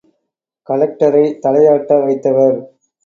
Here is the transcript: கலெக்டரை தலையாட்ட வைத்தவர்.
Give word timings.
கலெக்டரை 0.67 1.23
தலையாட்ட 1.43 1.99
வைத்தவர். 2.05 2.57